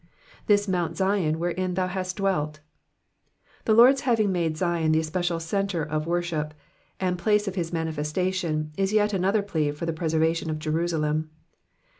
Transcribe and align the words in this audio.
^'' 0.01 0.03
This 0.47 0.67
mount 0.67 0.95
Zion^ 0.97 1.35
wherein 1.35 1.75
thou 1.75 1.85
hast 1.85 2.17
dwelt.''' 2.17 2.59
The 3.65 3.75
Lord's 3.75 4.01
having 4.01 4.31
made 4.31 4.57
Zion 4.57 4.93
the 4.93 4.99
especial 4.99 5.39
centre 5.39 5.83
of 5.83 6.05
his 6.05 6.07
worship, 6.07 6.55
and 6.99 7.19
place 7.19 7.47
of 7.47 7.53
his 7.53 7.71
manifestation, 7.71 8.71
is 8.77 8.93
yet 8.93 9.13
another 9.13 9.43
plea 9.43 9.69
for 9.71 9.85
the 9.85 9.93
preservation 9.93 10.49
of 10.49 10.57
Jerusalem. 10.57 11.29